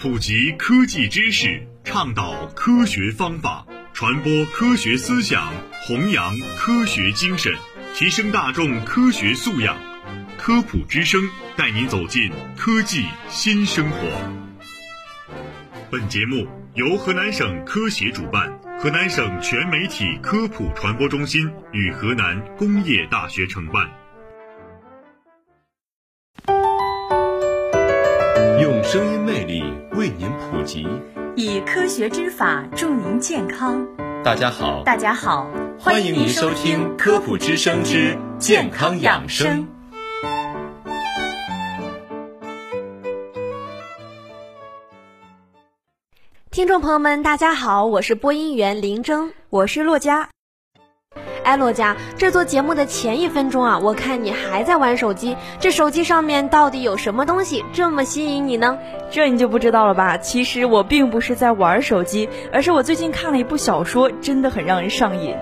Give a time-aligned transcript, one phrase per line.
[0.00, 7.54] 普及科技知识，倡导科学方法，传播科学思想，弘扬科学精神，
[7.94, 9.76] 提升大众科学素养。
[10.38, 11.20] 科普之声
[11.54, 13.98] 带您走进科技新生活。
[15.90, 23.86] 本节目由河南省科协主办，河南省全媒体科普传播中心与河南工业大学承办。
[28.90, 29.62] 声音魅力
[29.92, 30.84] 为您普及，
[31.36, 33.86] 以科学之法助您健康。
[34.24, 39.64] 大家好，大家好，欢迎您收听《科普之声之健康养生》。
[46.50, 50.28] 听众朋友们，大家好，我是播音员林征，我是洛佳。
[51.42, 58.78] 哎，洛佳，这做节目的前一分钟啊，我看你还在玩手机，这手机上面到底有什么东西这么吸引你呢？
[59.10, 60.16] 这你就不知道了吧？
[60.18, 65.34] 其实我并不是在玩手机，而是我最近看了一部小说，真的很让人上瘾。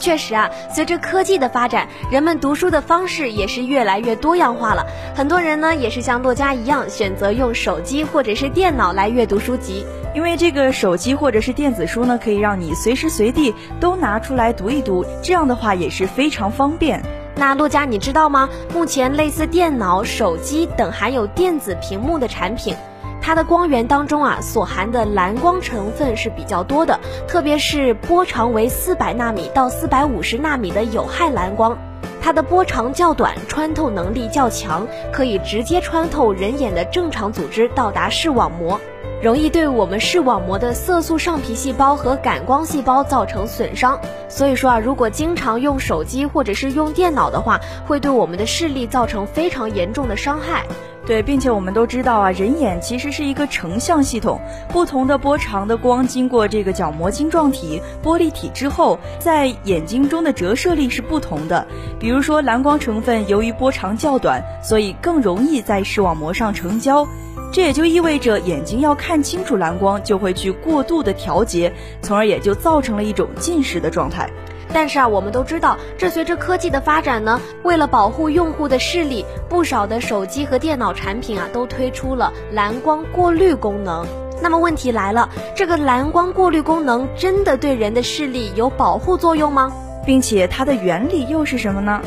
[0.00, 4.84] 确实啊，随着科技的发展，人们读书的方式也是越来越多样化了。
[5.14, 9.86] 很多人呢，也是像洛佳一样，选择用手机或者是电脑来阅读书籍。
[10.12, 17.00] 因为这个手机或者是电子书呢，可以让你随时随地都拿出来读一读，这样的话也是非常方便。
[17.36, 18.48] 那洛佳，你知道吗？
[18.74, 22.74] 目前类似电脑、手机等含有电子屏幕的产品。
[23.22, 31.76] 它的光源当中啊，所含的蓝光成分是比较多的，特别是波长为四百纳米到四百五十纳米的有害蓝光。
[32.22, 38.78] 它的波长较短，穿透能力较强，可以直接穿透人眼的正常组织，到达视网膜，
[39.22, 43.98] 容易对我们视网膜的色素上皮细胞和感光细胞造成损伤。
[44.28, 50.64] 所以说啊，如果经常用手机或者是用电脑的话，会对我们的视力造成非常严重的伤害。
[51.06, 61.66] 对，并且我们都知道啊，人眼其实是一个成像系统，不同的波长的光经过这个角膜晶状体、玻璃体之后，在眼睛中的折射力是不同的。
[61.98, 67.04] 比如说蓝光成分由于波长较短，所以更容易在视网膜上成胶，
[67.50, 71.72] 这也就意味着眼睛要看清楚蓝光，就会去过度的调节，
[72.02, 74.30] 从而也就造成了一种近视的状态。
[74.72, 84.06] 但是啊，我们都知道，这随着科技的发展呢，为了保护用户的视力，不少的手机和电脑产品啊，都推出了蓝光过滤功能。
[84.42, 89.72] 那么问题来了，这个蓝光过滤功能真的对人的视力有保护作用吗？
[90.06, 92.00] 并且它的原理又是什么呢？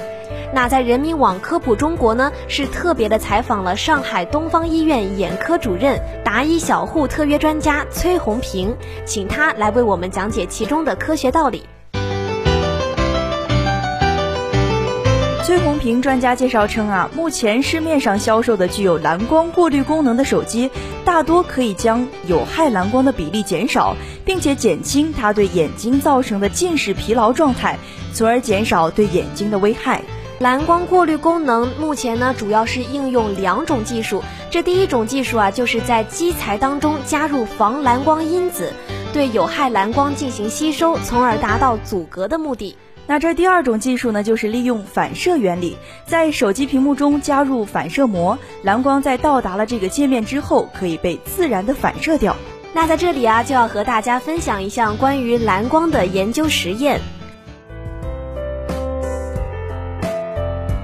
[0.51, 8.75] 那在人民网科普中国呢，是特别的采访了上海东方医院眼科主任、达医小护特约专家崔红平，
[9.05, 11.63] 请他来为我们讲解其中的科学道理。
[15.43, 20.71] 崔红平专家介绍称啊，目前市面上销售的具有蓝光过滤功能的手机，
[21.03, 23.93] 大多可以将有害蓝光的比例减少，
[24.23, 27.77] 并且减轻它对眼睛造成的近视疲劳状态，
[28.13, 30.01] 从而减少对眼睛的危害。
[30.39, 34.23] 蓝光过滤功能目前呢，主要是应用两种技术。
[34.49, 38.71] 这第一种技术啊，就是在基材当中加入防蓝光因子，
[39.11, 42.77] 对有害蓝光进行吸收，从而达到阻隔的目的。
[43.05, 52.35] 那这第二种技术呢，就是利用反射原理，在手机屏幕中加入反射膜，蓝光在到达了这个界面之后，可以被自然的反射掉。
[52.73, 57.01] 那在这里啊，就要和大家分享一项关于蓝光的研究实验。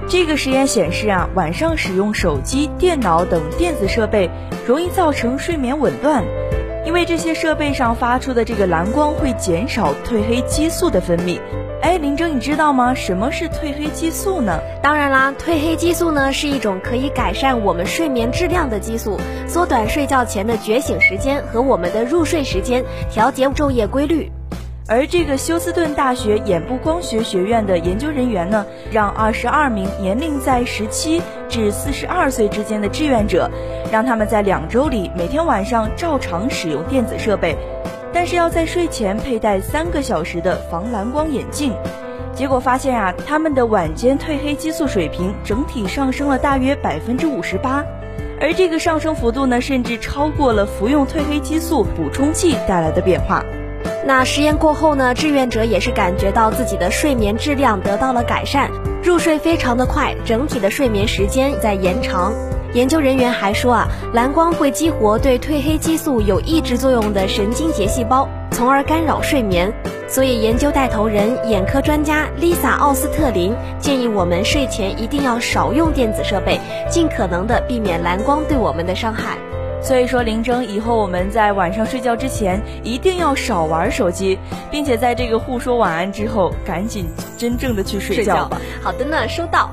[0.09, 4.29] 这个实验显示啊，晚上使用手机、电脑等电子设备，
[4.67, 6.25] 容易造成睡眠紊乱，
[6.85, 11.39] 因为这些设备上发出的这个蓝光会减少褪黑激素的分泌。
[11.89, 12.93] 哎，林征，你知道吗？
[12.93, 14.59] 什么是褪黑激素呢？
[14.79, 24.31] 当然啦，褪黑激素呢是一种可以改善我们睡眠质量的激素，缩短睡觉前的觉醒时间和我们的入睡时间，调节昼夜规律。
[24.87, 33.49] 而这个休斯顿大学眼部光学学院的研究人员呢，让二十二名年龄在十七至四十二岁之间的志愿者，
[33.91, 37.57] 让他们在两周里每天晚上照常使用电子设备。
[38.13, 41.73] 但是要在睡前佩戴三个小时的防蓝光眼镜，
[42.33, 47.83] 结果发现啊，他们的晚间褪黑激素水平整体上升了大约百分之五十八，
[48.41, 53.43] 而这个上升幅度呢，甚至超过了服用褪黑激素补充剂带来的变化。
[54.05, 58.69] 那实验过后呢，志愿者也是感觉到自己的睡眠质量得到了改善，
[59.03, 62.33] 入睡非常的快，整体的睡眠时间在延长。
[62.73, 69.73] 研究人员还说啊，蓝光会激活对褪黑激素有抑制作用的神经节细胞，从而干扰睡眠。
[70.07, 79.37] 所以，研究带头人、眼科专家丽萨·奥斯特林建议我们睡前一定要少用电子设备，尽可能的避免蓝光对我们的伤害。
[79.81, 84.37] 所以说，林峥，以后我们在晚上睡觉之前一定要少玩手机，
[84.69, 87.07] 并且在这个互说晚安之后，赶紧
[87.37, 88.59] 真正的去睡觉吧。
[88.81, 89.71] 好的呢，收到。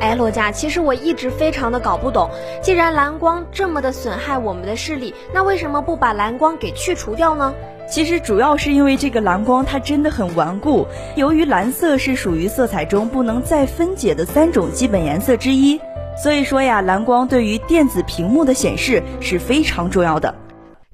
[0.00, 2.30] 哎，罗佳，其实我一直非常的搞不懂，
[2.62, 7.54] 既然蓝光这么的损害我们的视力，那为什么不把蓝光给去除掉呢？
[7.88, 15.80] 其实主要是因为这个蓝光它真的很顽固，由于蓝色是属于色彩中不能再分解的三种基本颜色之一。
[16.22, 20.34] 所以说呀，蓝光对于电子屏幕的显示是非常重要的。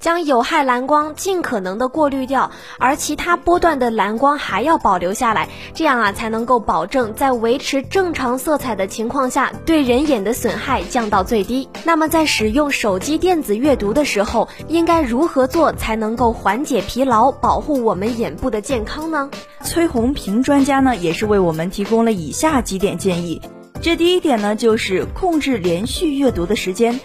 [0.03, 11.69] 将有害蓝光尽可能的过滤掉，而其他波段的蓝光还要保留下来，这样啊才能够保证在维持正常色彩的情况下，对人眼的损害降到最低。
[11.85, 19.31] 那么在使用手机电子阅读的时候，应该如何做才能够缓解疲劳，保护我们眼部的健康呢？
[19.63, 23.41] 崔红平专家呢也是为我们提供了以下几点建议。
[23.81, 27.01] 这第一点呢，就是控制连续阅读的时间。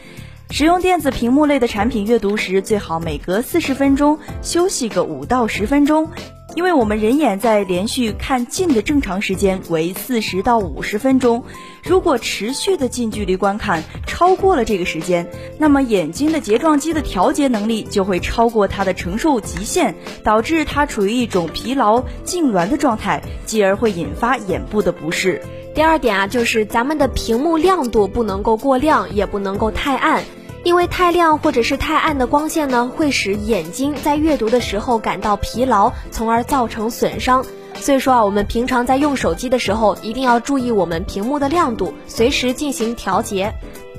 [0.49, 6.09] 使用电子屏幕类的产品阅读时，最好每隔四十分钟休息个五到十分钟，
[6.55, 11.43] 因为我们人眼在连续看近的正常时间为四十到五十分钟。
[11.83, 15.29] 如果持续的近距离观看超过了这个时间，
[15.59, 25.41] 那么眼睛的睫状肌的调节能力就会超过它的承受极限，导致它处于一种疲劳痉挛的状态，继而会引发眼部的不适。
[25.75, 30.23] 第二点啊，就是咱们的屏幕亮度不能够过亮，也不能够太暗，
[30.67, 37.45] 因为太亮或者是太暗的光线呢，会使眼睛在阅读的时候感到疲劳，从而造成损伤。
[37.75, 43.53] 所以说啊，我们平常在用手机的时候，一定要注意我们屏幕的亮度，随时进行调节。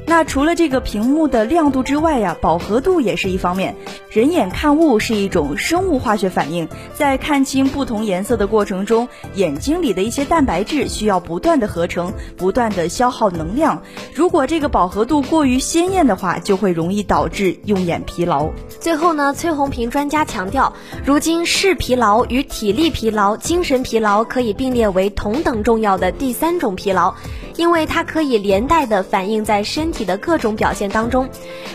[0.08, 3.76] 那除了这个屏幕的亮度之外呀，饱和度也是一方面。
[4.08, 13.82] 人眼看物是一种生物化学反应，在看清不同颜色的过程中，眼睛里的一些蛋白质需要不断的合成，不断的消耗能量。
[14.14, 18.48] 如果这个饱和度过于鲜艳的话，就会容易导致用眼疲劳。
[18.80, 20.72] 最后呢，崔红平专家强调，
[21.04, 27.14] 如今视疲劳与体力疲劳、精神疲劳可以并列为同等重要的第三种疲劳。
[27.58, 31.28] 因为它可以连带的反映在身体的各种表现当中，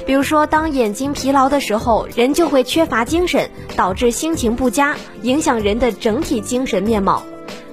[0.05, 7.21] 比如说，当眼睛疲劳的时候，人就会缺乏精神，导致心情不佳，影响人的整体精神面貌。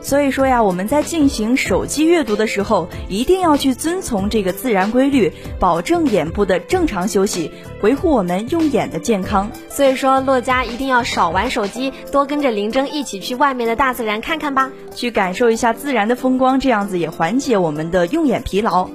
[0.02, 7.50] 所以说呀，我们在进行手机阅读的时候，一定要去遵从这个自然规律，保证眼部的正常休息，
[7.82, 9.50] 维护我们用眼的健康。
[9.68, 18.88] 所以说，洛佳一定要少玩手机，多跟着林峥一起去外面的大自然看看吧，去感受一下自然的风光，这样子也缓解我们的用眼疲劳。